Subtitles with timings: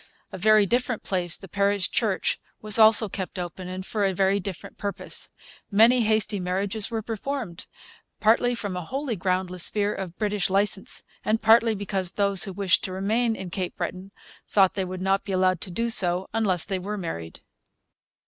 [0.31, 4.39] A very different place, the parish church, was also kept open, and for a very
[4.39, 5.29] different purpose.
[5.69, 7.67] Many hasty marriages were performed,
[8.19, 12.83] partly from a wholly groundless fear of British licence, and partly because those who wished
[12.85, 14.11] to remain in Cape Breton
[14.47, 17.41] thought they would not be allowed to do so unless they were married.